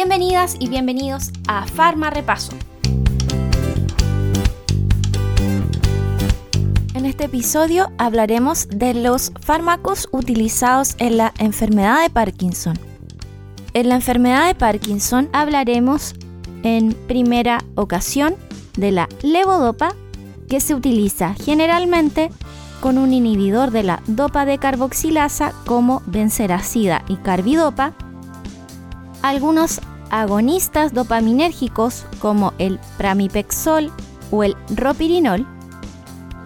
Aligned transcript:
Bienvenidas 0.00 0.54
y 0.60 0.68
bienvenidos 0.68 1.32
a 1.48 1.66
Farma 1.66 2.08
Repaso. 2.08 2.52
En 6.94 7.04
este 7.04 7.24
episodio 7.24 7.90
hablaremos 7.98 8.68
de 8.68 8.94
los 8.94 9.32
fármacos 9.40 10.08
utilizados 10.12 10.94
en 11.00 11.16
la 11.16 11.34
enfermedad 11.40 12.00
de 12.00 12.10
Parkinson. 12.10 12.78
En 13.74 13.88
la 13.88 13.96
enfermedad 13.96 14.46
de 14.46 14.54
Parkinson 14.54 15.28
hablaremos 15.32 16.14
en 16.62 16.94
primera 17.08 17.64
ocasión 17.74 18.36
de 18.76 18.92
la 18.92 19.08
levodopa 19.22 19.96
que 20.48 20.60
se 20.60 20.76
utiliza 20.76 21.34
generalmente 21.34 22.30
con 22.80 22.98
un 22.98 23.12
inhibidor 23.12 23.72
de 23.72 23.82
la 23.82 24.00
dopa 24.06 24.44
de 24.44 24.58
carboxilasa 24.58 25.52
como 25.66 26.02
benseracida 26.06 27.04
y 27.08 27.16
carbidopa, 27.16 27.94
algunos 29.28 29.80
agonistas 30.10 30.94
dopaminérgicos 30.94 32.06
como 32.18 32.54
el 32.58 32.80
pramipexol 32.96 33.92
o 34.30 34.42
el 34.42 34.56
ropirinol, 34.74 35.46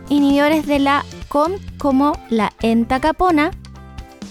inhibidores 0.08 0.66
de 0.66 0.80
la 0.80 1.04
COM 1.28 1.52
como 1.78 2.12
la 2.28 2.52
entacapona 2.60 3.52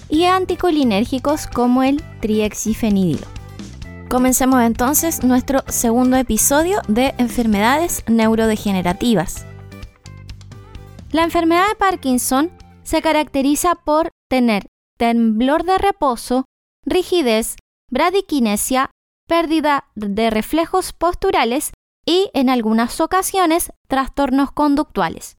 y 0.10 0.26
anticolinérgicos 0.26 1.48
como 1.48 1.84
el 1.84 2.04
triexifenidilo. 2.20 3.26
Comencemos 4.10 4.62
entonces 4.62 5.24
nuestro 5.24 5.63
segundo 5.68 6.18
episodio 6.18 6.82
de 6.90 7.16
enfermedades 7.18 8.04
neurodegenerativas. 8.08 9.46
La 11.12 11.24
enfermedad 11.24 11.70
de 11.70 11.76
Parkinson 11.76 12.52
se 12.84 13.02
caracteriza 13.02 13.76
por 13.76 14.10
tener 14.30 14.66
temblor 14.98 15.63
de 15.63 15.77
reposo, 15.77 16.44
rigidez, 16.85 17.55
bradiquinesia, 17.92 18.90
pérdida 19.28 19.90
de 19.96 20.30
reflejos 20.30 20.94
posturales 20.94 21.72
y, 22.06 22.32
en 22.34 22.50
algunas 22.50 23.00
ocasiones, 23.00 23.72
trastornos 23.88 24.52
conductuales. 24.52 25.38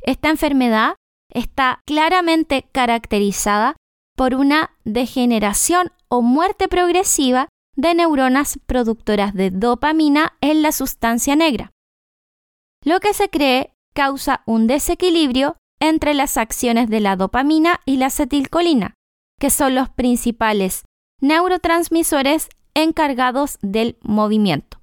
Esta 0.00 0.30
enfermedad 0.30 0.94
está 1.30 1.80
claramente 1.86 2.68
caracterizada 2.72 3.76
por 4.16 4.34
una 4.34 4.70
degeneración 4.84 5.92
o 6.08 6.22
muerte 6.22 6.68
progresiva 6.68 7.48
de 7.76 7.94
neuronas 7.94 8.58
productoras 8.66 9.34
de 9.34 9.50
dopamina 9.50 10.38
en 10.40 10.62
la 10.62 10.72
sustancia 10.72 11.36
negra, 11.36 11.72
lo 12.86 13.00
que 13.00 13.12
se 13.12 13.28
cree 13.28 13.74
causa 13.94 14.42
un 14.46 14.68
desequilibrio 14.68 15.56
entre 15.80 16.14
las 16.14 16.36
acciones 16.36 16.88
de 16.88 17.00
la 17.00 17.16
dopamina 17.16 17.80
y 17.84 17.96
la 17.96 18.06
acetilcolina, 18.06 18.94
que 19.40 19.50
son 19.50 19.74
los 19.74 19.90
principales 19.90 20.84
neurotransmisores 21.20 22.48
encargados 22.74 23.58
del 23.62 23.96
movimiento. 24.02 24.80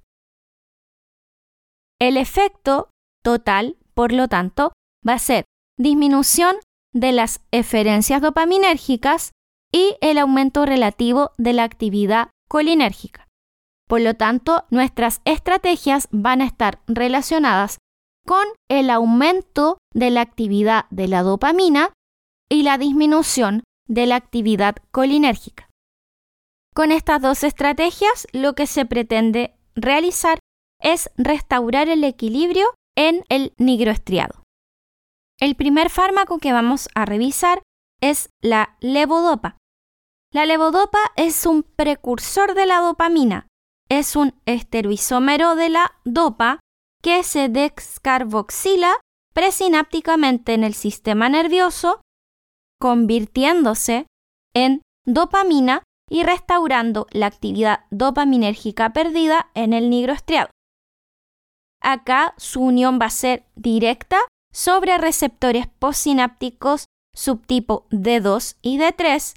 El 2.00 2.16
efecto 2.16 2.90
total, 3.22 3.76
por 3.94 4.12
lo 4.12 4.28
tanto, 4.28 4.72
va 5.06 5.14
a 5.14 5.18
ser 5.18 5.44
disminución 5.78 6.56
de 6.92 7.12
las 7.12 7.40
eferencias 7.50 8.20
dopaminérgicas 8.20 9.32
y 9.72 9.96
el 10.00 10.18
aumento 10.18 10.66
relativo 10.66 11.32
de 11.38 11.52
la 11.52 11.64
actividad 11.64 12.30
colinérgica. 12.48 13.26
Por 13.88 14.00
lo 14.00 14.14
tanto, 14.14 14.64
nuestras 14.70 15.20
estrategias 15.24 16.08
van 16.10 16.40
a 16.40 16.46
estar 16.46 16.80
relacionadas 16.86 17.78
con 18.26 18.44
el 18.70 18.90
aumento 18.90 19.78
de 19.92 20.10
la 20.10 20.22
actividad 20.22 20.86
de 20.90 21.08
la 21.08 21.22
dopamina 21.22 21.92
y 22.48 22.62
la 22.62 22.78
disminución 22.78 23.62
de 23.86 24.06
la 24.06 24.16
actividad 24.16 24.76
colinérgica. 24.90 25.68
Con 26.74 26.90
estas 26.90 27.22
dos 27.22 27.44
estrategias, 27.44 28.26
lo 28.32 28.54
que 28.54 28.66
se 28.66 28.84
pretende 28.84 29.54
realizar 29.76 30.40
es 30.80 31.08
restaurar 31.16 31.88
el 31.88 32.02
equilibrio 32.02 32.66
en 32.96 33.24
el 33.28 33.54
nigroestriado. 33.58 34.42
El 35.38 35.54
primer 35.54 35.88
fármaco 35.88 36.38
que 36.38 36.52
vamos 36.52 36.88
a 36.96 37.04
revisar 37.04 37.62
es 38.00 38.28
la 38.42 38.76
levodopa. 38.80 39.56
La 40.32 40.46
levodopa 40.46 40.98
es 41.16 41.46
un 41.46 41.62
precursor 41.62 42.54
de 42.54 42.66
la 42.66 42.80
dopamina, 42.80 43.46
es 43.88 44.16
un 44.16 44.34
esteroisómero 44.44 45.54
de 45.54 45.68
la 45.68 46.00
dopa 46.04 46.58
que 47.02 47.22
se 47.22 47.48
descarboxila 47.48 48.96
presinápticamente 49.32 50.54
en 50.54 50.64
el 50.64 50.74
sistema 50.74 51.28
nervioso, 51.28 52.00
convirtiéndose 52.80 54.06
en 54.54 54.82
dopamina 55.04 55.84
y 56.08 56.22
restaurando 56.22 57.06
la 57.10 57.26
actividad 57.26 57.80
dopaminérgica 57.90 58.92
perdida 58.92 59.50
en 59.54 59.72
el 59.72 59.90
nigroestriado. 59.90 60.50
Acá 61.80 62.34
su 62.36 62.62
unión 62.62 62.98
va 63.00 63.06
a 63.06 63.10
ser 63.10 63.44
directa 63.56 64.18
sobre 64.52 64.98
receptores 64.98 65.66
postsinápticos 65.66 66.86
subtipo 67.14 67.86
D2 67.90 68.56
y 68.62 68.78
D3, 68.78 69.34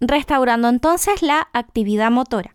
restaurando 0.00 0.68
entonces 0.68 1.22
la 1.22 1.48
actividad 1.52 2.10
motora. 2.10 2.54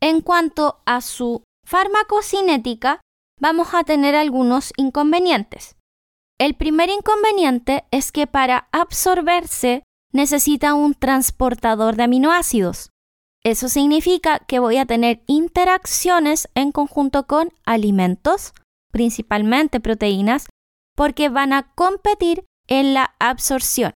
En 0.00 0.20
cuanto 0.20 0.80
a 0.86 1.00
su 1.00 1.42
farmacocinética, 1.64 3.00
vamos 3.40 3.74
a 3.74 3.84
tener 3.84 4.14
algunos 4.14 4.72
inconvenientes. 4.76 5.76
El 6.38 6.54
primer 6.54 6.88
inconveniente 6.88 7.84
es 7.90 8.12
que 8.12 8.26
para 8.26 8.68
absorberse 8.72 9.82
necesita 10.12 10.74
un 10.74 10.94
transportador 10.94 11.96
de 11.96 12.04
aminoácidos. 12.04 12.90
Eso 13.44 13.68
significa 13.68 14.40
que 14.40 14.58
voy 14.58 14.78
a 14.78 14.86
tener 14.86 15.22
interacciones 15.26 16.48
en 16.54 16.72
conjunto 16.72 17.26
con 17.26 17.52
alimentos, 17.64 18.52
principalmente 18.90 19.80
proteínas, 19.80 20.46
porque 20.96 21.28
van 21.28 21.52
a 21.52 21.72
competir 21.74 22.44
en 22.66 22.94
la 22.94 23.14
absorción. 23.18 23.92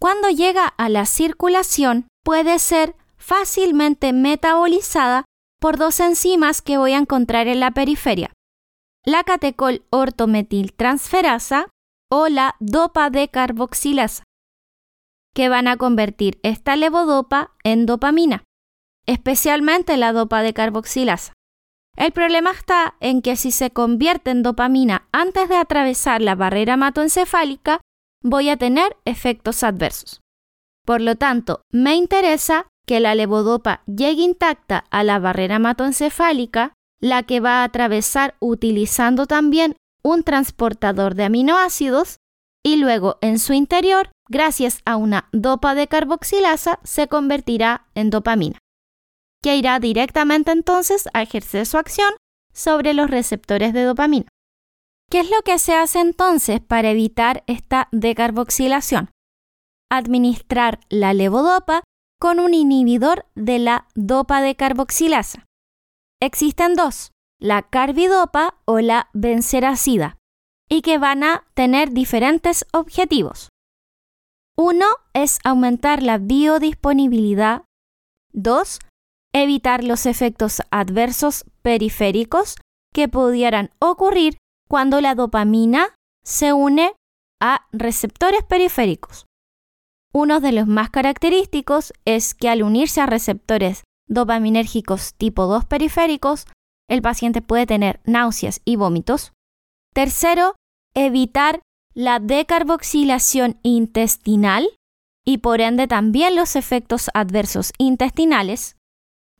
Cuando 0.00 0.30
llega 0.30 0.66
a 0.66 0.88
la 0.88 1.06
circulación, 1.06 2.08
puede 2.24 2.58
ser 2.58 2.96
fácilmente 3.16 4.12
metabolizada 4.12 5.24
por 5.60 5.76
dos 5.76 6.00
enzimas 6.00 6.60
que 6.60 6.78
voy 6.78 6.92
a 6.92 6.98
encontrar 6.98 7.46
en 7.46 7.60
la 7.60 7.70
periferia, 7.70 8.32
la 9.04 9.22
catecol 9.22 9.84
ortometiltransferasa 9.90 11.68
o 12.10 12.28
la 12.28 12.56
dopa 12.58 13.10
de 13.10 13.28
que 15.34 15.48
van 15.48 15.68
a 15.68 15.76
convertir 15.76 16.38
esta 16.42 16.76
levodopa 16.76 17.52
en 17.64 17.86
dopamina, 17.86 18.44
especialmente 19.06 19.96
la 19.96 20.12
dopa 20.12 20.42
de 20.42 20.52
carboxilasa. 20.52 21.32
El 21.96 22.12
problema 22.12 22.52
está 22.52 22.96
en 23.00 23.20
que 23.20 23.36
si 23.36 23.50
se 23.50 23.70
convierte 23.70 24.30
en 24.30 24.42
dopamina 24.42 25.08
antes 25.12 25.48
de 25.48 25.56
atravesar 25.56 26.22
la 26.22 26.34
barrera 26.34 26.74
hematoencefálica, 26.74 27.80
voy 28.22 28.48
a 28.48 28.56
tener 28.56 28.96
efectos 29.04 29.62
adversos. 29.62 30.20
Por 30.86 31.00
lo 31.00 31.16
tanto, 31.16 31.62
me 31.70 31.94
interesa 31.94 32.66
que 32.86 33.00
la 33.00 33.14
levodopa 33.14 33.82
llegue 33.86 34.22
intacta 34.22 34.84
a 34.90 35.04
la 35.04 35.18
barrera 35.18 35.56
hematoencefálica, 35.56 36.74
la 37.00 37.22
que 37.22 37.40
va 37.40 37.60
a 37.60 37.64
atravesar 37.64 38.36
utilizando 38.40 39.26
también 39.26 39.76
un 40.02 40.24
transportador 40.24 41.14
de 41.14 41.24
aminoácidos 41.24 42.16
y 42.64 42.76
luego 42.76 43.18
en 43.20 43.38
su 43.38 43.52
interior, 43.52 44.10
gracias 44.32 44.80
a 44.84 44.96
una 44.96 45.28
dopa 45.30 45.76
de 45.76 45.86
carboxilasa, 45.86 46.80
se 46.82 47.06
convertirá 47.06 47.86
en 47.94 48.10
dopamina, 48.10 48.58
que 49.40 49.54
irá 49.54 49.78
directamente 49.78 50.50
entonces 50.50 51.08
a 51.12 51.22
ejercer 51.22 51.66
su 51.66 51.78
acción 51.78 52.12
sobre 52.52 52.94
los 52.94 53.08
receptores 53.08 53.72
de 53.72 53.84
dopamina. 53.84 54.26
¿Qué 55.08 55.20
es 55.20 55.30
lo 55.30 55.42
que 55.44 55.58
se 55.58 55.74
hace 55.74 56.00
entonces 56.00 56.60
para 56.60 56.90
evitar 56.90 57.44
esta 57.46 57.88
decarboxilación? 57.92 59.10
Administrar 59.90 60.80
la 60.88 61.12
levodopa 61.12 61.82
con 62.18 62.40
un 62.40 62.54
inhibidor 62.54 63.26
de 63.34 63.58
la 63.58 63.86
dopa 63.94 64.40
de 64.40 64.56
carboxilasa. 64.56 65.44
Existen 66.20 66.74
dos, 66.74 67.10
la 67.38 67.62
carbidopa 67.62 68.54
o 68.64 68.80
la 68.80 69.10
benseracida, 69.12 70.16
y 70.70 70.80
que 70.80 70.96
van 70.96 71.22
a 71.22 71.44
tener 71.52 71.90
diferentes 71.90 72.64
objetivos. 72.72 73.51
Uno 74.56 74.86
es 75.14 75.38
aumentar 75.44 76.02
la 76.02 76.18
biodisponibilidad. 76.18 77.64
Dos, 78.32 78.80
evitar 79.32 79.82
los 79.82 80.06
efectos 80.06 80.62
adversos 80.70 81.44
periféricos 81.62 82.56
que 82.92 83.08
pudieran 83.08 83.70
ocurrir 83.78 84.36
cuando 84.68 85.00
la 85.00 85.14
dopamina 85.14 85.94
se 86.22 86.52
une 86.52 86.94
a 87.40 87.66
receptores 87.72 88.44
periféricos. 88.44 89.26
Uno 90.12 90.40
de 90.40 90.52
los 90.52 90.66
más 90.66 90.90
característicos 90.90 91.94
es 92.04 92.34
que 92.34 92.50
al 92.50 92.62
unirse 92.62 93.00
a 93.00 93.06
receptores 93.06 93.84
dopaminérgicos 94.06 95.14
tipo 95.14 95.46
2 95.46 95.64
periféricos, 95.64 96.46
el 96.88 97.00
paciente 97.00 97.40
puede 97.40 97.66
tener 97.66 98.00
náuseas 98.04 98.60
y 98.66 98.76
vómitos. 98.76 99.32
Tercero, 99.94 100.54
evitar 100.94 101.60
la 101.94 102.18
decarboxilación 102.18 103.58
intestinal 103.62 104.68
y 105.24 105.38
por 105.38 105.60
ende 105.60 105.86
también 105.86 106.36
los 106.36 106.56
efectos 106.56 107.10
adversos 107.14 107.72
intestinales. 107.78 108.76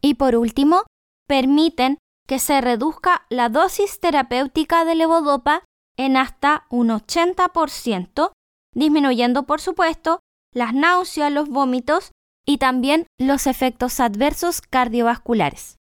Y 0.00 0.14
por 0.14 0.36
último, 0.36 0.82
permiten 1.26 1.98
que 2.26 2.38
se 2.38 2.60
reduzca 2.60 3.26
la 3.30 3.48
dosis 3.48 4.00
terapéutica 4.00 4.84
de 4.84 4.94
levodopa 4.94 5.64
en 5.96 6.16
hasta 6.16 6.66
un 6.70 6.88
80%, 6.88 8.32
disminuyendo 8.74 9.44
por 9.44 9.60
supuesto 9.60 10.20
las 10.54 10.74
náuseas, 10.74 11.32
los 11.32 11.48
vómitos 11.48 12.12
y 12.46 12.58
también 12.58 13.06
los 13.18 13.46
efectos 13.46 14.00
adversos 14.00 14.60
cardiovasculares. 14.60 15.76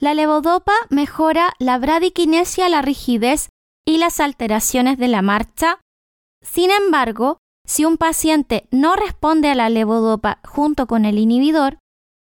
La 0.00 0.14
levodopa 0.14 0.74
mejora 0.90 1.52
la 1.58 1.78
bradiquinesia, 1.78 2.68
la 2.68 2.82
rigidez 2.82 3.48
y 3.86 3.98
las 3.98 4.20
alteraciones 4.20 4.98
de 4.98 5.08
la 5.08 5.22
marcha. 5.22 5.80
Sin 6.42 6.70
embargo, 6.70 7.38
si 7.66 7.84
un 7.84 7.96
paciente 7.96 8.66
no 8.70 8.96
responde 8.96 9.48
a 9.48 9.54
la 9.54 9.68
levodopa 9.68 10.40
junto 10.44 10.86
con 10.86 11.04
el 11.04 11.18
inhibidor, 11.18 11.78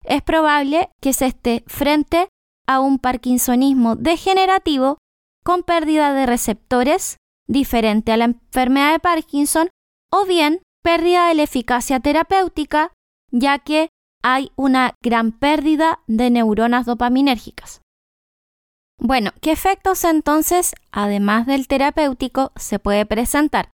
es 0.04 0.22
probable 0.22 0.88
que 1.00 1.12
se 1.12 1.26
esté 1.26 1.64
frente 1.66 2.28
a 2.66 2.80
un 2.80 2.98
parkinsonismo 2.98 3.96
degenerativo 3.96 4.98
con 5.44 5.62
pérdida 5.62 6.12
de 6.12 6.26
receptores 6.26 7.16
diferente 7.48 8.12
a 8.12 8.16
la 8.16 8.24
enfermedad 8.24 8.92
de 8.92 8.98
Parkinson 8.98 9.68
o 10.12 10.24
bien 10.24 10.62
pérdida 10.82 11.28
de 11.28 11.34
la 11.34 11.42
eficacia 11.42 12.00
terapéutica, 12.00 12.92
ya 13.30 13.58
que 13.58 13.88
hay 14.22 14.50
una 14.56 14.94
gran 15.02 15.32
pérdida 15.32 16.00
de 16.06 16.30
neuronas 16.30 16.86
dopaminérgicas. 16.86 17.80
Bueno, 18.98 19.30
¿qué 19.40 19.52
efectos 19.52 20.04
entonces, 20.04 20.74
además 20.90 21.46
del 21.46 21.68
terapéutico, 21.68 22.52
se 22.56 22.78
puede 22.78 23.04
presentar? 23.04 23.70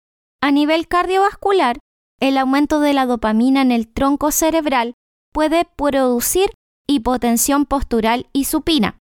A 0.43 0.50
nivel 0.50 0.88
cardiovascular, 0.88 1.79
el 2.21 2.38
aumento 2.38 2.81
de 2.81 2.93
la 2.93 3.06
dopamina 3.06 3.62
en 3.62 3.73
el 3.73 3.88
tronco 3.88 4.31
cerebral 4.31 4.94
puede 5.33 5.65
producir 5.65 6.50
hipotensión 6.87 7.67
postural 7.67 8.29
y 8.33 8.44
supina. 8.44 8.99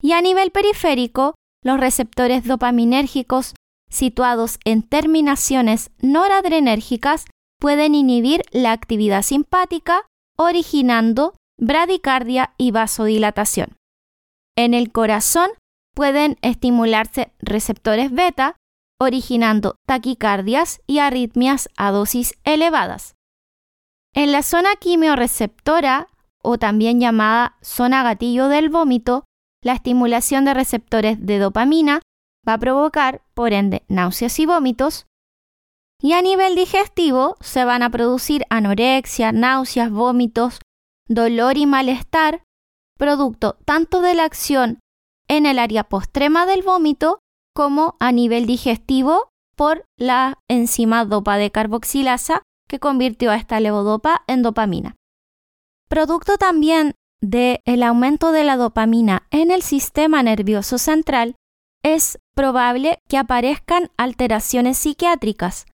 Y 0.00 0.12
a 0.12 0.20
nivel 0.20 0.50
periférico, 0.50 1.34
los 1.62 1.80
receptores 1.80 2.44
dopaminérgicos 2.44 3.54
situados 3.90 4.58
en 4.64 4.82
terminaciones 4.82 5.90
noradrenérgicas 5.98 7.24
pueden 7.60 7.94
inhibir 7.94 8.42
la 8.52 8.72
actividad 8.72 9.22
simpática, 9.22 10.06
originando 10.36 11.34
bradicardia 11.58 12.54
y 12.56 12.70
vasodilatación. 12.70 13.76
En 14.56 14.74
el 14.74 14.92
corazón 14.92 15.50
pueden 15.94 16.36
estimularse 16.42 17.32
receptores 17.40 18.12
beta, 18.12 18.56
originando 19.00 19.76
taquicardias 19.86 20.80
y 20.86 20.98
arritmias 20.98 21.68
a 21.76 21.90
dosis 21.90 22.34
elevadas. 22.44 23.14
En 24.14 24.32
la 24.32 24.42
zona 24.42 24.70
quimiorreceptora, 24.76 26.08
o 26.42 26.58
también 26.58 27.00
llamada 27.00 27.56
zona 27.62 28.02
gatillo 28.02 28.48
del 28.48 28.68
vómito, 28.68 29.24
la 29.62 29.74
estimulación 29.74 30.44
de 30.44 30.54
receptores 30.54 31.24
de 31.24 31.38
dopamina 31.38 32.00
va 32.46 32.54
a 32.54 32.58
provocar, 32.58 33.22
por 33.34 33.52
ende, 33.52 33.84
náuseas 33.88 34.38
y 34.38 34.46
vómitos. 34.46 35.06
Y 36.00 36.12
a 36.12 36.22
nivel 36.22 36.54
digestivo 36.54 37.36
se 37.40 37.64
van 37.64 37.82
a 37.82 37.90
producir 37.90 38.44
anorexia, 38.50 39.32
náuseas, 39.32 39.90
vómitos, 39.90 40.60
dolor 41.08 41.56
y 41.58 41.66
malestar, 41.66 42.42
producto 42.96 43.56
tanto 43.64 44.00
de 44.00 44.14
la 44.14 44.24
acción 44.24 44.78
en 45.28 45.44
el 45.44 45.58
área 45.58 45.84
postrema 45.84 46.46
del 46.46 46.62
vómito 46.62 47.18
como 47.58 47.96
a 47.98 48.12
nivel 48.12 48.46
digestivo 48.46 49.30
por 49.56 49.84
la 49.98 50.38
enzima 50.46 51.04
dopa 51.04 51.38
de 51.38 51.50
carboxilasa 51.50 52.42
que 52.68 52.78
convirtió 52.78 53.32
a 53.32 53.34
esta 53.34 53.58
levodopa 53.58 54.22
en 54.28 54.42
dopamina. 54.44 54.94
Producto 55.88 56.38
también 56.38 56.94
del 57.20 57.58
el 57.64 57.82
aumento 57.82 58.30
de 58.30 58.44
la 58.44 58.56
dopamina 58.56 59.26
en 59.32 59.50
el 59.50 59.62
sistema 59.62 60.22
nervioso 60.22 60.78
central, 60.78 61.34
es 61.82 62.20
probable 62.36 63.00
que 63.08 63.18
aparezcan 63.18 63.90
alteraciones 63.96 64.78
psiquiátricas, 64.78 65.66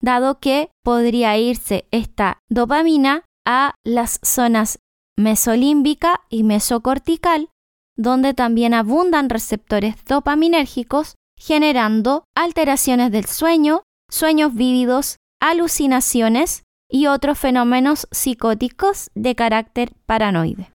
dado 0.00 0.38
que 0.38 0.70
podría 0.82 1.36
irse 1.36 1.86
esta 1.90 2.38
dopamina 2.48 3.26
a 3.46 3.74
las 3.84 4.18
zonas 4.22 4.78
mesolímbica 5.18 6.22
y 6.30 6.42
mesocortical, 6.42 7.50
donde 7.98 8.32
también 8.32 8.72
abundan 8.72 9.28
receptores 9.28 10.02
dopaminérgicos, 10.06 11.17
generando 11.38 12.24
alteraciones 12.34 13.10
del 13.12 13.26
sueño, 13.26 13.82
sueños 14.10 14.54
vívidos, 14.54 15.16
alucinaciones 15.40 16.64
y 16.90 17.06
otros 17.06 17.38
fenómenos 17.38 18.08
psicóticos 18.10 19.10
de 19.14 19.34
carácter 19.34 19.92
paranoide. 20.06 20.72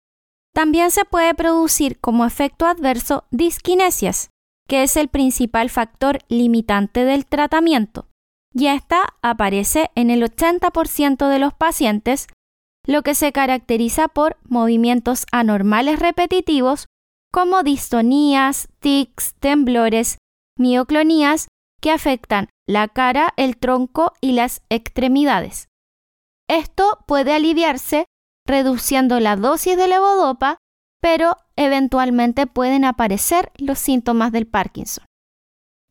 También 0.53 0.91
se 0.91 1.05
puede 1.05 1.33
producir 1.33 1.99
como 1.99 2.25
efecto 2.25 2.65
adverso 2.65 3.25
disquinesias, 3.31 4.29
que 4.67 4.83
es 4.83 4.97
el 4.97 5.07
principal 5.07 5.69
factor 5.69 6.19
limitante 6.27 7.05
del 7.05 7.25
tratamiento, 7.25 8.07
y 8.53 8.67
esta 8.67 9.15
aparece 9.21 9.91
en 9.95 10.09
el 10.09 10.23
80% 10.23 11.29
de 11.29 11.39
los 11.39 11.53
pacientes, 11.53 12.27
lo 12.85 13.03
que 13.03 13.13
se 13.13 13.31
caracteriza 13.31 14.07
por 14.07 14.37
movimientos 14.43 15.25
anormales 15.31 15.99
repetitivos 15.99 16.87
como 17.31 17.61
distonías, 17.61 18.67
tics, 18.79 19.35
temblores, 19.39 20.17
mioclonías 20.59 21.47
que 21.81 21.91
afectan 21.91 22.49
la 22.67 22.87
cara, 22.87 23.33
el 23.37 23.57
tronco 23.57 24.13
y 24.21 24.33
las 24.33 24.61
extremidades. 24.69 25.69
Esto 26.47 27.03
puede 27.07 27.33
aliviarse 27.33 28.05
reduciendo 28.45 29.19
la 29.19 29.35
dosis 29.35 29.77
de 29.77 29.87
levodopa, 29.87 30.57
pero 31.01 31.37
eventualmente 31.55 32.47
pueden 32.47 32.83
aparecer 32.83 33.51
los 33.57 33.79
síntomas 33.79 34.31
del 34.31 34.47
Parkinson. 34.47 35.05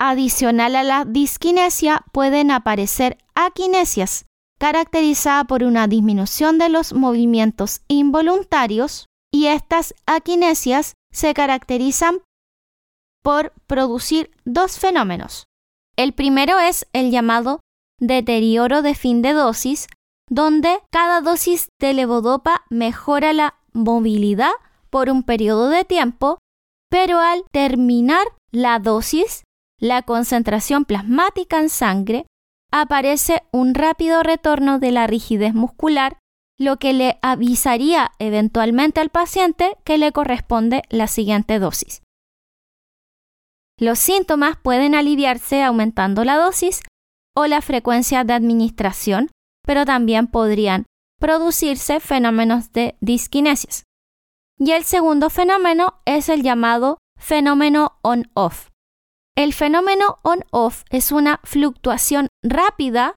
Adicional 0.01 0.77
a 0.77 0.83
la 0.83 1.05
disquinesia 1.05 2.05
pueden 2.13 2.51
aparecer 2.51 3.19
aquinesias, 3.35 4.27
caracterizada 4.59 5.45
por 5.45 5.65
una 5.65 5.89
disminución 5.89 6.59
de 6.59 6.69
los 6.69 6.93
movimientos 6.93 7.81
involuntarios 7.89 9.07
y 9.33 9.47
estas 9.47 9.95
aquinesias 10.07 10.95
se 11.13 11.35
caracterizan 11.35 12.21
por 13.23 13.53
producir 13.67 14.31
dos 14.45 14.79
fenómenos. 14.79 15.45
El 15.97 16.13
primero 16.13 16.59
es 16.59 16.87
el 16.93 17.11
llamado 17.11 17.61
deterioro 17.99 18.83
de 18.83 18.95
fin 18.95 19.23
de 19.23 19.33
dosis, 19.33 19.89
donde 20.31 20.81
cada 20.91 21.21
dosis 21.21 21.69
de 21.81 21.95
levodopa 21.95 22.63
mejora 22.71 23.33
la 23.33 23.57
movilidad 23.73 24.53
por 24.91 25.11
un 25.11 25.23
periodo 25.23 25.69
de 25.69 25.85
tiempo, 25.85 26.39
pero 26.91 27.19
al 27.19 27.43
terminar 27.51 28.27
la 28.51 28.79
dosis, 28.79 29.45
la 29.79 30.03
concentración 30.03 30.85
plasmática 30.85 31.61
en 31.61 31.69
sangre, 31.69 32.27
aparece 32.71 33.43
un 33.53 33.75
rápido 33.75 34.23
retorno 34.23 34.79
de 34.79 34.93
la 34.93 35.07
rigidez 35.07 35.55
muscular, 35.55 36.19
lo 36.59 36.79
que 36.79 36.93
le 36.93 37.19
avisaría 37.23 38.11
eventualmente 38.19 39.01
al 39.01 39.11
paciente 39.11 39.77
que 39.85 39.97
le 39.97 40.13
corresponde 40.13 40.83
la 40.91 41.07
siguiente 41.07 41.59
dosis. 41.59 42.03
Los 43.79 44.01
síntomas 44.01 44.57
pueden 44.57 44.95
aliviarse 44.95 45.63
aumentando 45.63 46.25
la 46.25 46.37
dosis 46.37 46.83
o 47.37 47.47
la 47.47 47.63
frecuencia 47.63 48.25
de 48.25 48.33
administración, 48.33 49.31
pero 49.65 49.85
también 49.85 50.27
podrían 50.27 50.87
producirse 51.21 52.01
fenómenos 52.01 52.73
de 52.73 52.97
disquinesias. 53.01 53.85
Y 54.59 54.73
el 54.73 54.83
segundo 54.83 55.31
fenómeno 55.31 56.01
es 56.05 56.29
el 56.29 56.43
llamado 56.43 56.99
fenómeno 57.17 57.99
on-off. 58.03 58.69
El 59.37 59.53
fenómeno 59.53 60.19
on-off 60.25 60.83
es 60.91 61.13
una 61.13 61.41
fluctuación 61.45 62.27
rápida 62.43 63.15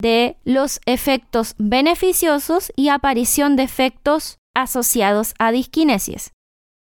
de 0.00 0.38
los 0.44 0.80
efectos 0.86 1.54
beneficiosos 1.58 2.72
y 2.76 2.90
aparición 2.90 3.56
de 3.56 3.64
efectos 3.64 4.36
asociados 4.54 5.34
a 5.40 5.50
disquinesias. 5.50 6.33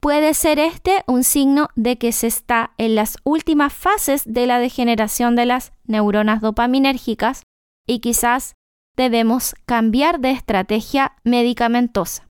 Puede 0.02 0.34
ser 0.34 0.58
este 0.58 1.04
un 1.06 1.22
signo 1.22 1.68
de 1.76 1.96
que 1.96 2.10
se 2.10 2.26
está 2.26 2.72
en 2.76 2.96
las 2.96 3.18
últimas 3.22 3.72
fases 3.72 4.24
de 4.26 4.48
la 4.48 4.58
degeneración 4.58 5.36
de 5.36 5.46
las 5.46 5.72
neuronas 5.84 6.40
dopaminérgicas 6.40 7.44
y 7.86 8.00
quizás 8.00 8.56
debemos 8.96 9.54
cambiar 9.64 10.18
de 10.18 10.32
estrategia 10.32 11.14
medicamentosa. 11.22 12.26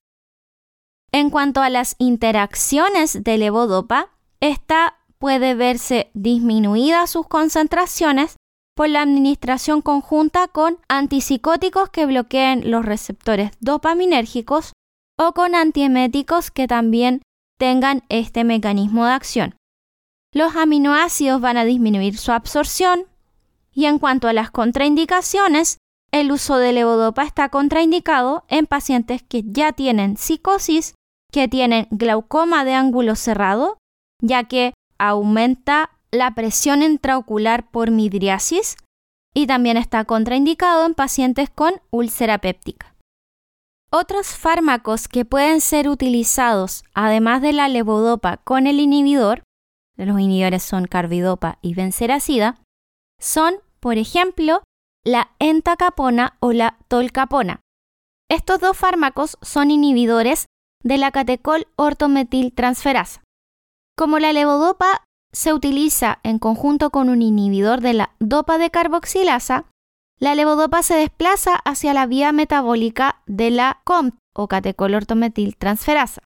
En 1.11 1.31
cuanto 1.31 1.61
a 1.61 1.71
las 1.71 1.95
interacciones 1.97 3.23
de 3.23 3.39
levodopa, 3.39 4.11
esta 4.39 4.99
puede 5.17 5.55
verse 5.55 6.11
disminuida 6.13 7.07
sus 7.07 7.27
concentraciones 7.27 8.35
por 8.75 8.87
la 8.87 9.01
administración 9.01 9.81
conjunta 9.81 10.47
con 10.47 10.77
antipsicóticos 10.89 11.89
que 11.89 12.05
bloqueen 12.05 12.69
los 12.69 12.85
receptores 12.85 13.49
dopaminérgicos 13.61 14.73
o 15.17 15.33
con 15.33 15.55
antieméticos 15.55 16.51
que 16.51 16.67
también 16.67 17.21
tengan 17.57 18.03
este 18.09 18.43
mecanismo 18.43 19.05
de 19.05 19.13
acción. 19.13 19.55
Los 20.33 20.55
aminoácidos 20.55 21.39
van 21.41 21.57
a 21.57 21.63
disminuir 21.63 22.17
su 22.17 22.31
absorción 22.31 23.05
y 23.71 23.85
en 23.85 23.99
cuanto 23.99 24.27
a 24.27 24.33
las 24.33 24.51
contraindicaciones, 24.51 25.77
el 26.11 26.31
uso 26.31 26.57
de 26.57 26.73
levodopa 26.73 27.23
está 27.23 27.49
contraindicado 27.49 28.45
en 28.47 28.67
pacientes 28.67 29.23
que 29.23 29.43
ya 29.45 29.73
tienen 29.73 30.17
psicosis 30.17 30.93
que 31.31 31.47
tienen 31.47 31.87
glaucoma 31.89 32.63
de 32.63 32.75
ángulo 32.75 33.15
cerrado, 33.15 33.77
ya 34.21 34.43
que 34.43 34.73
aumenta 34.99 35.89
la 36.11 36.35
presión 36.35 36.83
intraocular 36.83 37.69
por 37.71 37.89
midriasis 37.89 38.77
y 39.33 39.47
también 39.47 39.77
está 39.77 40.05
contraindicado 40.05 40.85
en 40.85 40.93
pacientes 40.93 41.49
con 41.49 41.73
úlcera 41.89 42.37
péptica. 42.37 42.92
Otros 43.95 44.35
fármacos 44.35 45.07
que 45.07 45.23
pueden 45.23 45.61
ser 45.61 45.87
utilizados, 45.87 46.83
además 46.95 47.43
de 47.43 47.53
la 47.53 47.67
levodopa 47.67 48.37
con 48.37 48.65
el 48.65 48.79
inhibidor, 48.79 49.43
los 49.95 50.19
inhibidores 50.19 50.63
son 50.63 50.87
carbidopa 50.87 51.59
y 51.61 51.75
benseracida, 51.75 52.59
son, 53.19 53.53
por 53.79 53.99
ejemplo, 53.99 54.63
la 55.05 55.35
entacapona 55.37 56.37
o 56.39 56.53
la 56.53 56.79
tolcapona. 56.87 57.59
Estos 58.31 58.59
dos 58.59 58.75
fármacos 58.75 59.37
son 59.43 59.69
inhibidores 59.69 60.47
de 60.83 60.97
la 60.97 61.11
catecol 61.11 61.67
ortometiltransferasa. 61.75 63.21
Como 63.95 64.17
la 64.17 64.33
levodopa 64.33 65.03
se 65.31 65.53
utiliza 65.53 66.19
en 66.23 66.39
conjunto 66.39 66.89
con 66.89 67.09
un 67.09 67.21
inhibidor 67.21 67.81
de 67.81 67.93
la 67.93 68.15
dopa 68.19 68.57
de 68.57 68.71
carboxilasa, 68.71 69.65
la 70.19 70.35
levodopa 70.35 70.83
se 70.83 70.95
desplaza 70.95 71.55
hacia 71.55 71.93
la 71.93 72.05
vía 72.05 72.31
metabólica 72.31 73.21
de 73.25 73.51
la 73.51 73.81
COMT 73.83 74.15
o 74.35 74.47
catecol 74.47 74.95
ortometiltransferasa, 74.95 76.21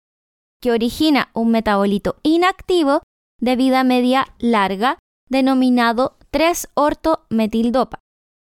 que 0.61 0.71
origina 0.71 1.29
un 1.33 1.51
metabolito 1.51 2.15
inactivo 2.23 3.01
de 3.39 3.55
vida 3.55 3.83
media 3.83 4.27
larga 4.39 4.99
denominado 5.29 6.17
3-ortometildopa. 6.31 7.99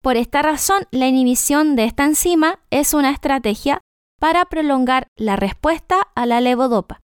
Por 0.01 0.17
esta 0.17 0.41
razón, 0.41 0.87
la 0.91 1.07
inhibición 1.07 1.75
de 1.75 1.85
esta 1.85 2.05
enzima 2.05 2.59
es 2.69 2.93
una 2.93 3.11
estrategia 3.11 3.81
para 4.19 4.45
prolongar 4.45 5.07
la 5.15 5.35
respuesta 5.35 6.01
a 6.15 6.25
la 6.25 6.41
levodopa. 6.41 6.99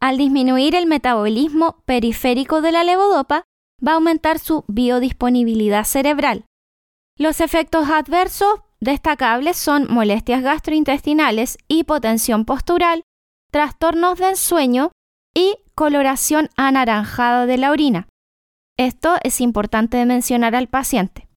Al 0.00 0.16
disminuir 0.16 0.74
el 0.74 0.86
metabolismo 0.86 1.82
periférico 1.84 2.62
de 2.62 2.72
la 2.72 2.84
levodopa, 2.84 3.44
va 3.84 3.92
a 3.92 3.94
aumentar 3.96 4.38
su 4.38 4.64
biodisponibilidad 4.68 5.84
cerebral. 5.84 6.44
Los 7.18 7.40
efectos 7.40 7.88
adversos 7.88 8.60
destacables 8.78 9.56
son 9.56 9.92
molestias 9.92 10.40
gastrointestinales, 10.40 11.58
hipotensión 11.66 12.44
postural, 12.44 13.02
trastornos 13.50 14.20
del 14.20 14.36
sueño 14.36 14.92
y 15.34 15.56
coloración 15.74 16.48
anaranjada 16.56 17.46
de 17.46 17.58
la 17.58 17.72
orina. 17.72 18.08
Esto 18.78 19.16
es 19.24 19.40
importante 19.40 20.04
mencionar 20.06 20.54
al 20.54 20.68
paciente. 20.68 21.28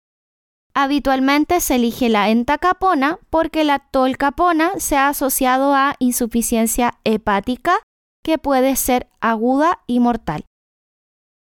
Habitualmente 0.76 1.60
se 1.60 1.76
elige 1.76 2.10
la 2.10 2.30
entacapona 2.30 3.18
porque 3.32 3.64
la 3.64 3.80
tolcapona 3.80 4.74
se 4.78 4.98
ha 4.98 5.08
asociado 5.08 5.74
a 5.74 5.96
insuficiencia 5.98 7.00
hepática 7.04 7.80
que 8.24 8.38
puede 8.38 8.76
ser 8.76 9.10
aguda 9.20 9.80
y 9.88 10.00
mortal. 10.00 10.46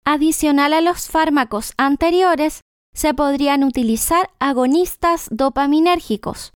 Adicional 0.05 0.73
a 0.73 0.81
los 0.81 1.09
fármacos 1.09 1.75
anteriores, 1.76 2.61
se 2.94 3.14
podrían 3.14 3.64
utilizar 3.64 4.30
agonistas 4.38 5.28
dopaminérgicos. 5.30 6.52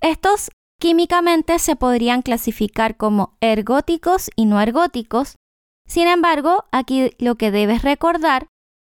Estos 0.00 0.50
químicamente 0.80 1.58
se 1.58 1.76
podrían 1.76 2.22
clasificar 2.22 2.96
como 2.96 3.36
ergóticos 3.40 4.30
y 4.36 4.46
no 4.46 4.60
ergóticos. 4.60 5.36
Sin 5.86 6.08
embargo, 6.08 6.64
aquí 6.72 7.12
lo 7.18 7.34
que 7.34 7.50
debes 7.50 7.82
recordar 7.82 8.46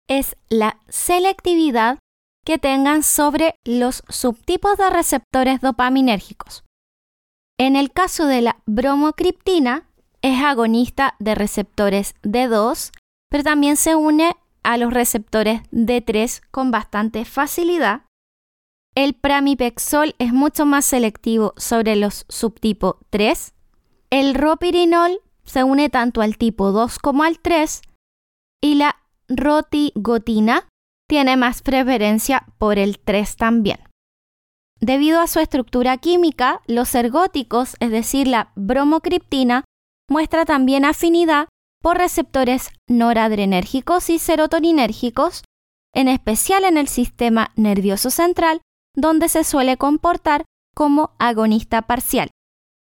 es 0.08 0.36
la 0.48 0.78
selectividad 0.88 1.98
que 2.44 2.58
tengan 2.58 3.02
sobre 3.02 3.54
los 3.64 4.02
subtipos 4.08 4.76
de 4.76 4.90
receptores 4.90 5.60
dopaminérgicos. 5.60 6.64
En 7.58 7.76
el 7.76 7.92
caso 7.92 8.26
de 8.26 8.42
la 8.42 8.56
bromocriptina, 8.66 9.88
es 10.22 10.42
agonista 10.42 11.14
de 11.18 11.34
receptores 11.34 12.14
D2, 12.22 12.92
pero 13.28 13.44
también 13.44 13.76
se 13.76 13.96
une 13.96 14.36
a 14.62 14.76
los 14.76 14.92
receptores 14.92 15.62
D3 15.70 16.42
con 16.50 16.70
bastante 16.70 17.24
facilidad. 17.24 18.02
El 18.94 19.14
pramipexol 19.14 20.14
es 20.18 20.32
mucho 20.32 20.66
más 20.66 20.84
selectivo 20.84 21.54
sobre 21.56 21.96
los 21.96 22.26
subtipos 22.28 22.96
3. 23.10 23.54
El 24.10 24.34
ropirinol 24.34 25.20
se 25.44 25.64
une 25.64 25.88
tanto 25.88 26.20
al 26.20 26.36
tipo 26.36 26.72
2 26.72 26.98
como 26.98 27.22
al 27.22 27.38
3. 27.38 27.82
Y 28.60 28.74
la 28.74 28.96
rotigotina 29.28 30.68
tiene 31.08 31.36
más 31.36 31.62
preferencia 31.62 32.46
por 32.58 32.78
el 32.78 32.98
3 32.98 33.36
también. 33.36 33.80
Debido 34.80 35.20
a 35.20 35.26
su 35.26 35.38
estructura 35.38 35.96
química, 35.96 36.60
los 36.66 36.94
ergóticos, 36.94 37.76
es 37.80 37.90
decir, 37.90 38.26
la 38.26 38.52
bromocriptina, 38.56 39.64
muestra 40.10 40.44
también 40.44 40.84
afinidad 40.84 41.48
por 41.82 41.98
receptores 41.98 42.70
noradrenérgicos 42.88 44.08
y 44.08 44.18
serotoninérgicos, 44.18 45.42
en 45.94 46.08
especial 46.08 46.64
en 46.64 46.78
el 46.78 46.88
sistema 46.88 47.50
nervioso 47.56 48.08
central, 48.08 48.62
donde 48.96 49.28
se 49.28 49.44
suele 49.44 49.76
comportar 49.76 50.44
como 50.74 51.10
agonista 51.18 51.82
parcial. 51.82 52.30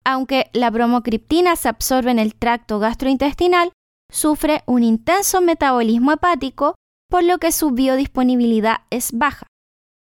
Aunque 0.04 0.50
la 0.52 0.70
bromocriptina 0.70 1.54
se 1.54 1.68
absorbe 1.68 2.10
en 2.10 2.18
el 2.18 2.34
tracto 2.34 2.78
gastrointestinal, 2.78 3.72
sufre 4.10 4.62
un 4.66 4.82
intenso 4.82 5.40
metabolismo 5.40 6.12
hepático, 6.12 6.74
por 7.10 7.24
lo 7.24 7.38
que 7.38 7.52
su 7.52 7.70
biodisponibilidad 7.70 8.78
es 8.90 9.12
baja. 9.12 9.46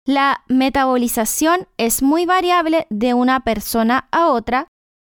La 0.05 0.43
metabolización 0.47 1.67
es 1.77 2.01
muy 2.01 2.25
variable 2.25 2.87
de 2.89 3.13
una 3.13 3.41
persona 3.41 4.07
a 4.11 4.29
otra, 4.29 4.67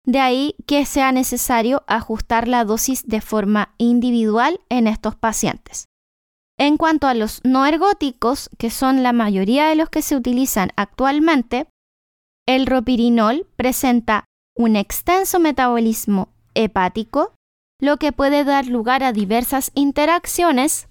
de 0.07 0.21
ahí 0.21 0.55
que 0.67 0.87
sea 0.87 1.13
necesario 1.13 1.83
ajustar 1.89 2.49
la 2.49 2.65
dosis 2.65 3.07
de 3.07 3.21
forma 3.21 3.75
individual 3.77 4.61
en 4.69 4.87
estos 4.87 5.17
pacientes. 5.17 5.87
En 6.59 6.79
cuanto 6.79 7.07
a 7.07 7.15
los 7.15 7.41
no 7.45 7.67
ergóticos, 7.67 8.49
que 8.57 8.71
son 8.71 9.03
la 9.03 9.13
mayoría 9.13 9.67
de 9.67 9.75
los 9.75 9.91
que 9.91 10.01
se 10.01 10.17
utilizan 10.17 10.71
actualmente, 10.77 11.69
el 12.47 12.67
ropirinol 12.67 13.47
presenta 13.57 14.25
un 14.57 14.77
extenso 14.77 15.39
metabolismo 15.39 16.29
hepático, 16.55 17.35
lo 17.79 17.99
que 17.99 18.13
puede 18.13 18.45
dar 18.45 18.67
lugar 18.67 19.03
a 19.03 19.13
diversas 19.13 19.71
interacciones, 19.75 20.89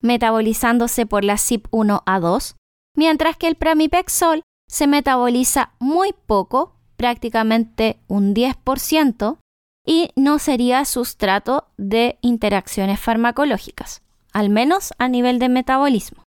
metabolizándose 0.00 1.06
por 1.06 1.24
la 1.24 1.34
CYP1A2, 1.34 2.54
mientras 2.94 3.36
que 3.36 3.48
el 3.48 3.56
pramipexol 3.56 4.42
se 4.68 4.86
metaboliza 4.86 5.72
muy 5.80 6.12
poco 6.26 6.77
prácticamente 6.98 8.00
un 8.08 8.34
10% 8.34 9.38
y 9.86 10.10
no 10.16 10.38
sería 10.38 10.84
sustrato 10.84 11.68
de 11.78 12.18
interacciones 12.20 13.00
farmacológicas, 13.00 14.02
al 14.32 14.50
menos 14.50 14.92
a 14.98 15.08
nivel 15.08 15.38
de 15.38 15.48
metabolismo. 15.48 16.24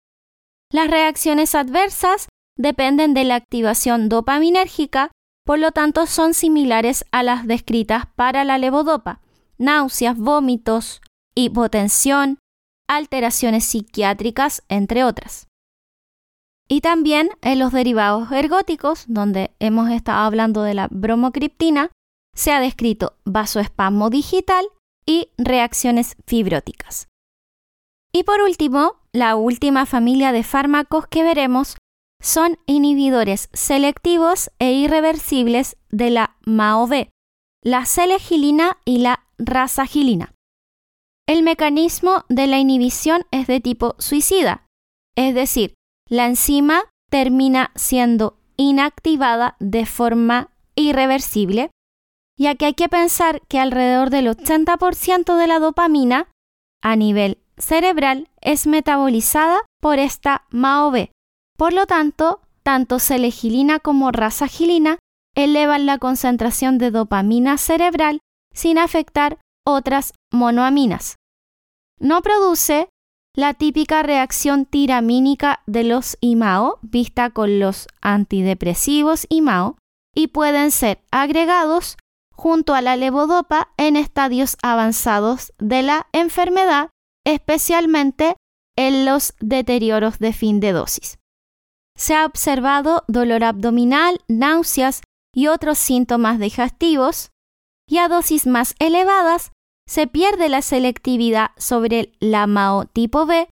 Las 0.73 0.89
reacciones 0.89 1.55
adversas 1.55 2.29
dependen 2.57 3.13
de 3.13 3.25
la 3.25 3.35
activación 3.35 4.09
dopaminérgica, 4.09 5.11
por 5.45 5.59
lo 5.59 5.73
tanto 5.73 6.07
son 6.07 6.33
similares 6.33 7.05
a 7.11 7.23
las 7.23 7.47
descritas 7.47 8.05
para 8.15 8.45
la 8.45 8.57
levodopa, 8.57 9.21
náuseas, 9.59 10.17
vómitos, 10.17 11.03
hipotensión, 11.35 12.39
alteraciones 12.89 13.65
psiquiátricas, 13.65 14.63
entre 14.69 15.05
otras. 15.05 15.50
Y 16.73 16.83
también 16.83 17.31
en 17.43 17.59
los 17.59 17.73
derivados 17.73 18.31
ergóticos, 18.31 19.05
donde 19.09 19.51
hemos 19.59 19.91
estado 19.91 20.21
hablando 20.21 20.63
de 20.63 20.75
la 20.75 20.87
bromocriptina, 20.89 21.91
se 22.33 22.53
ha 22.53 22.61
descrito 22.61 23.17
vasoespasmo 23.25 24.09
digital 24.09 24.65
y 25.05 25.31
reacciones 25.37 26.17
fibróticas. 26.29 27.09
Y 28.13 28.23
por 28.23 28.41
último, 28.41 29.01
la 29.13 29.35
última 29.35 29.85
familia 29.85 30.31
de 30.31 30.45
fármacos 30.45 31.09
que 31.09 31.25
veremos 31.25 31.77
son 32.23 32.57
inhibidores 32.67 33.49
selectivos 33.53 34.53
e 34.61 34.73
irreversibles 34.73 35.77
de 35.91 36.11
la 36.11 36.37
MAO-B, 36.47 37.11
la 37.65 37.85
selegilina 37.85 38.79
y 38.85 38.99
la 38.99 39.27
rasagilina. 39.39 40.35
El 41.27 41.43
mecanismo 41.43 42.25
de 42.29 42.47
la 42.47 42.61
inhibición 42.61 43.25
es 43.33 43.49
de 43.49 43.59
tipo 43.59 43.97
suicida, 43.99 44.67
es 45.17 45.35
decir, 45.35 45.75
la 46.11 46.27
enzima 46.27 46.83
termina 47.09 47.71
siendo 47.77 48.37
inactivada 48.57 49.57
de 49.61 49.87
forma 49.87 50.51
irreversible, 50.75 51.71
ya 52.37 52.57
que 52.57 52.67
hay 52.67 52.75
que 52.75 52.89
pensar 52.89 53.41
que 53.49 53.59
alrededor 53.59 54.11
del 54.11 54.27
80% 54.27 55.37
de 55.37 55.47
la 55.47 55.59
dopamina 55.61 56.29
a 56.83 56.97
nivel 56.97 57.39
cerebral 57.57 58.29
es 58.41 58.67
metabolizada 58.67 59.61
por 59.81 59.99
esta 59.99 60.47
MAO-B. 60.51 61.13
Por 61.57 61.73
lo 61.73 61.87
tanto, 61.87 62.41
tanto 62.63 62.99
selegilina 62.99 63.79
como 63.79 64.11
rasagilina 64.11 64.99
elevan 65.37 65.87
la 65.87 65.99
concentración 65.99 66.79
de 66.79 66.91
dopamina 66.91 67.57
cerebral 67.57 68.21
sin 68.53 68.79
afectar 68.79 69.39
otras 69.65 70.13
monoaminas. 70.33 71.17
No 71.99 72.23
produce 72.23 72.89
la 73.35 73.55
típica 73.55 74.03
reacción 74.03 74.67
tiramínica 74.67 75.63
de 75.67 75.85
los 75.85 76.17
IMAO 76.21 76.79
vista 76.83 77.31
con 77.31 77.61
los 77.61 77.87
antidepresivos 78.01 79.27
IMAO 79.29 79.77
y 80.15 80.29
pueden 80.29 80.71
ser 80.71 81.03
agregados 81.11 81.97
junto 82.35 82.75
a 82.75 82.83
la 82.83 82.97
levodopa 82.97 83.73
en 83.77 83.97
estadios 83.97 84.57
avanzados 84.63 85.53
de 85.59 85.83
la 85.83 86.09
enfermedad, 86.13 86.91
especialmente 87.25 88.35
en 88.77 89.05
los 89.05 89.35
deterioros 89.41 90.19
de 90.19 90.33
fin 90.33 90.59
de 90.59 90.73
dosis. 90.73 91.19
Se 91.97 92.15
ha 92.15 92.25
observado 92.25 93.05
dolor 93.09 93.45
abdominal, 93.45 94.21
náuseas 94.27 95.03
y 95.35 95.49
otros 95.49 95.79
síntomas 95.79 96.39
digestivos, 96.39 97.31
y 97.87 97.99
a 97.99 98.09
dosis 98.09 98.47
más 98.47 98.75
elevadas 98.79 99.53
se 99.91 100.07
pierde 100.07 100.49
la 100.49 100.63
selectividad 100.63 101.51
sobre 101.57 102.13
la 102.21 102.47
MAO 102.47 102.85
tipo 102.85 103.27
B, 103.27 103.49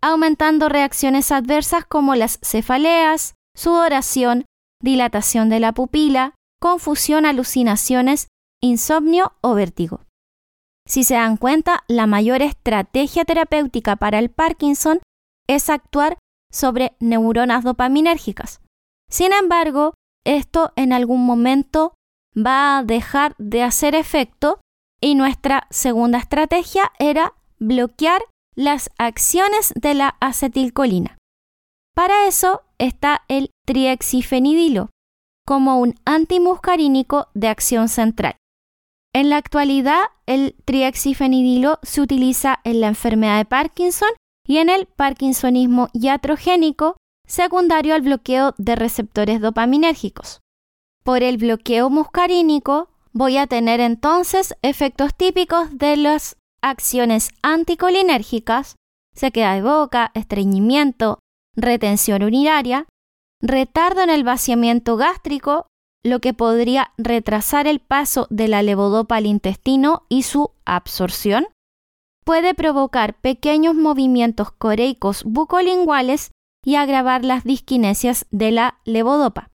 aumentando 0.00 0.70
reacciones 0.70 1.30
adversas 1.30 1.84
como 1.84 2.14
las 2.14 2.38
cefaleas, 2.42 3.34
sudoración, 3.54 4.46
dilatación 4.80 5.50
de 5.50 5.60
la 5.60 5.72
pupila, 5.72 6.34
confusión, 6.58 7.26
alucinaciones, 7.26 8.28
insomnio 8.62 9.34
o 9.42 9.52
vértigo. 9.52 10.00
Si 10.88 11.04
se 11.04 11.14
dan 11.14 11.36
cuenta, 11.36 11.84
la 11.86 12.06
mayor 12.06 12.40
estrategia 12.40 13.26
terapéutica 13.26 13.96
para 13.96 14.18
el 14.18 14.30
Parkinson 14.30 15.00
es 15.46 15.68
actuar 15.68 16.16
sobre 16.50 16.96
neuronas 16.98 17.62
dopaminérgicas. 17.62 18.62
Sin 19.10 19.34
embargo, 19.34 19.92
esto 20.24 20.72
en 20.76 20.94
algún 20.94 21.26
momento 21.26 21.92
va 22.34 22.78
a 22.78 22.84
dejar 22.84 23.34
de 23.36 23.62
hacer 23.62 23.94
efecto 23.94 24.60
y 25.04 25.14
nuestra 25.14 25.66
segunda 25.68 26.16
estrategia 26.16 26.90
era 26.98 27.34
bloquear 27.58 28.22
las 28.54 28.88
acciones 28.96 29.74
de 29.76 29.92
la 29.92 30.16
acetilcolina. 30.18 31.18
Para 31.94 32.26
eso 32.26 32.62
está 32.78 33.22
el 33.28 33.50
triexifenidilo, 33.66 34.88
como 35.46 35.78
un 35.78 35.94
antimuscarínico 36.06 37.28
de 37.34 37.48
acción 37.48 37.90
central. 37.90 38.36
En 39.12 39.28
la 39.28 39.36
actualidad, 39.36 40.04
el 40.24 40.56
triexifenidilo 40.64 41.80
se 41.82 42.00
utiliza 42.00 42.60
en 42.64 42.80
la 42.80 42.88
enfermedad 42.88 43.36
de 43.36 43.44
Parkinson 43.44 44.08
y 44.48 44.56
en 44.56 44.70
el 44.70 44.86
parkinsonismo 44.86 45.90
iatrogénico 45.92 46.96
secundario 47.28 47.94
al 47.94 48.00
bloqueo 48.00 48.54
de 48.56 48.74
receptores 48.74 49.42
dopaminérgicos. 49.42 50.40
Por 51.04 51.22
el 51.22 51.36
bloqueo 51.36 51.90
muscarínico 51.90 52.88
voy 53.14 53.36
a 53.36 53.46
tener 53.46 53.80
entonces 53.80 54.54
efectos 54.62 55.14
típicos 55.14 55.78
de 55.78 55.96
las 55.96 56.36
acciones 56.60 57.30
anticolinérgicas, 57.42 58.74
sequedad 59.14 59.54
de 59.54 59.62
boca, 59.62 60.10
estreñimiento, 60.14 61.20
retención 61.54 62.24
urinaria, 62.24 62.86
retardo 63.40 64.02
en 64.02 64.10
el 64.10 64.24
vaciamiento 64.24 64.96
gástrico, 64.96 65.66
lo 66.02 66.20
que 66.20 66.34
podría 66.34 66.92
retrasar 66.98 67.66
el 67.66 67.80
paso 67.80 68.26
de 68.30 68.48
la 68.48 68.62
levodopa 68.62 69.16
al 69.16 69.26
intestino 69.26 70.04
y 70.08 70.24
su 70.24 70.50
absorción. 70.64 71.46
Puede 72.24 72.54
provocar 72.54 73.14
pequeños 73.20 73.74
movimientos 73.74 74.50
coreicos 74.50 75.24
bucolinguales 75.24 76.32
y 76.64 76.76
agravar 76.76 77.24
las 77.24 77.44
disquinesias 77.44 78.26
de 78.30 78.50
la 78.50 78.80
levodopa. 78.84 79.50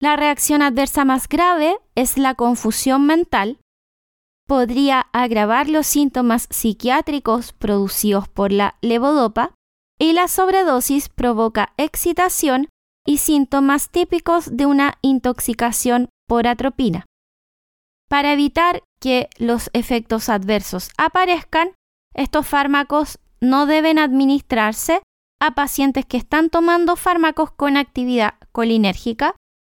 La 0.00 0.16
reacción 0.16 0.60
adversa 0.60 1.04
más 1.04 1.26
grave 1.28 1.78
es 1.94 2.18
la 2.18 2.34
confusión 2.34 3.06
mental. 3.06 3.58
Podría 4.46 5.06
agravar 5.12 5.68
los 5.68 5.86
síntomas 5.86 6.48
psiquiátricos 6.50 7.52
producidos 7.54 8.28
por 8.28 8.52
la 8.52 8.76
levodopa 8.82 9.54
y 9.98 10.12
la 10.12 10.28
sobredosis 10.28 11.08
provoca 11.08 11.72
excitación 11.78 12.68
y 13.06 13.18
síntomas 13.18 13.90
típicos 13.90 14.54
de 14.54 14.66
una 14.66 14.98
intoxicación 15.00 16.10
por 16.28 16.46
atropina. 16.46 17.06
Para 18.08 18.32
evitar 18.32 18.82
que 19.00 19.28
los 19.38 19.70
efectos 19.72 20.28
adversos 20.28 20.90
aparezcan, 20.98 21.70
estos 22.14 22.46
fármacos 22.46 23.18
no 23.40 23.64
deben 23.66 23.98
administrarse 23.98 25.00
a 25.40 25.54
pacientes 25.54 26.04
que 26.04 26.16
están 26.18 26.50
tomando 26.50 26.96
fármacos 26.96 27.50
con 27.50 27.76
actividad 27.76 28.34
colinérgica, 28.52 29.34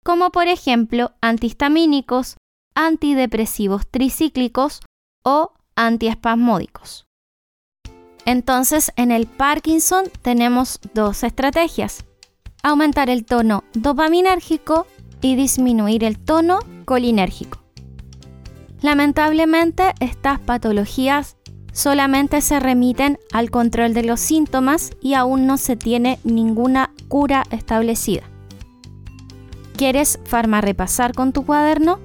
como 0.06 0.30
por 0.30 0.46
ejemplo 0.46 1.10
antihistamínicos, 1.20 2.36
antidepresivos 2.76 3.88
tricíclicos 3.88 4.80
o 5.24 5.52
antiespasmódicos. 5.74 7.06
Entonces, 8.24 8.92
en 8.94 9.10
el 9.10 9.26
Parkinson 9.26 10.04
tenemos 10.22 10.78
dos 10.94 11.24
estrategias 11.24 12.04
aumentar 12.62 13.10
el 13.10 13.24
tono 13.24 13.64
dopaminérgico 13.74 14.86
y 15.22 15.34
disminuir 15.34 16.04
el 16.04 16.18
tono 16.18 16.60
colinérgico. 16.84 17.58
Lamentablemente, 18.82 19.92
estas 19.98 20.38
patologías 20.38 21.36
solamente 21.72 22.42
se 22.42 22.60
remiten 22.60 23.18
al 23.32 23.50
control 23.50 23.92
de 23.92 24.04
los 24.04 24.20
síntomas 24.20 24.92
y 25.00 25.14
aún 25.14 25.46
no 25.46 25.56
se 25.58 25.74
tiene 25.74 26.20
ninguna 26.22 26.92
cura 27.08 27.42
establecida. 27.50 28.22
¿Quieres 29.76 30.18
farmarepasar 30.24 31.12
con 31.12 31.32
tu 31.32 31.44
cuaderno? 31.44 32.00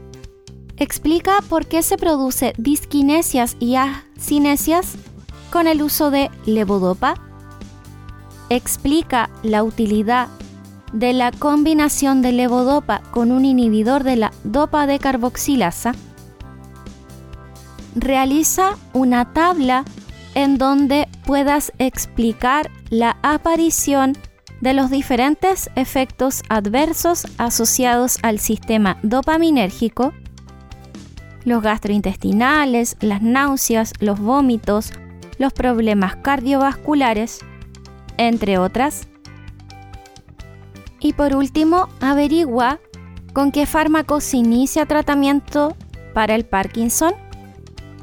Explica 0.75 1.39
por 1.47 1.67
qué 1.67 1.84
se 1.84 1.97
produce 1.97 2.53
disquinesias 2.57 3.55
y 3.60 3.75
acinesias 3.75 4.95
con 5.51 5.67
el 5.67 5.81
uso 5.81 6.12
de 6.12 6.29
levodopa. 6.45 7.13
Explica 8.49 9.29
la 9.43 9.63
utilidad 9.63 10.27
de 10.91 11.13
la 11.13 11.31
combinación 11.31 12.21
de 12.21 12.34
levodopa 12.34 13.01
con 13.12 13.31
un 13.31 13.45
inhibidor 13.45 14.03
de 14.03 14.17
la 14.17 14.34
dopa 14.43 14.86
de 14.86 14.99
carboxilasa, 14.99 15.93
realiza 17.95 18.77
una 18.93 19.34
tabla 19.34 19.86
en 20.36 20.57
donde 20.57 21.07
puedas 21.25 21.71
explicar 21.77 22.69
la 22.89 23.17
aparición 23.21 24.17
de 24.62 24.74
los 24.74 24.89
diferentes 24.89 25.69
efectos 25.76 26.43
adversos 26.50 27.28
asociados 27.38 28.19
al 28.21 28.39
sistema 28.39 28.97
dopaminérgico, 29.04 30.13
los 31.43 31.63
gastrointestinales, 31.63 32.95
las 33.02 33.21
náuseas, 33.21 33.93
los 34.00 34.19
vómitos, 34.19 34.93
los 35.39 35.54
problemas 35.54 36.15
cardiovasculares, 36.17 37.39
entre 38.17 38.60
otras, 38.60 39.08
y 41.02 41.13
por 41.13 41.36
último, 41.36 41.89
averigua 42.00 42.80
con 43.34 43.52
qué 43.52 43.65
fármaco 43.65 44.21
se 44.21 44.38
inicia 44.38 44.86
tratamiento 44.86 45.76
para 46.13 46.36
el 46.36 46.45
Parkinson. 46.45 47.13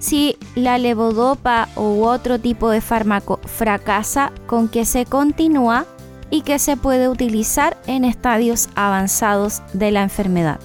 Si 0.00 0.36
la 0.56 0.78
levodopa 0.78 1.68
u 1.76 2.02
otro 2.02 2.40
tipo 2.40 2.70
de 2.70 2.80
fármaco 2.80 3.40
fracasa, 3.44 4.32
con 4.46 4.68
qué 4.68 4.84
se 4.84 5.04
continúa 5.06 5.86
y 6.30 6.42
qué 6.42 6.58
se 6.58 6.76
puede 6.76 7.08
utilizar 7.08 7.76
en 7.86 8.04
estadios 8.04 8.68
avanzados 8.74 9.62
de 9.72 9.90
la 9.90 10.02
enfermedad. 10.02 10.60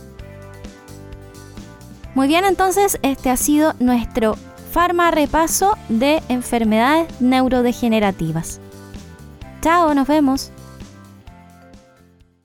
Muy 2.15 2.27
bien, 2.27 2.45
entonces 2.45 2.99
este 3.01 3.29
ha 3.29 3.37
sido 3.37 3.73
nuestro 3.79 4.35
farma 4.71 5.11
repaso 5.11 5.77
de 5.89 6.21
enfermedades 6.29 7.07
neurodegenerativas. 7.19 8.59
Chao, 9.61 9.93
nos 9.93 10.07
vemos. 10.07 10.52